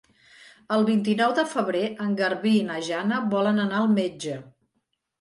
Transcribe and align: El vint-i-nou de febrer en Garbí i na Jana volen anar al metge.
El 0.77 0.85
vint-i-nou 0.87 1.35
de 1.41 1.43
febrer 1.51 1.85
en 2.07 2.17
Garbí 2.23 2.57
i 2.63 2.65
na 2.73 2.81
Jana 2.91 3.23
volen 3.37 3.67
anar 3.69 3.83
al 3.87 3.97
metge. 3.97 4.39